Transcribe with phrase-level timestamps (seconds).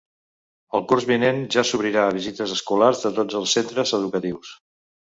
[0.79, 4.61] El curs vinent ja s’obrirà a visites escolars de tots els centres educatius.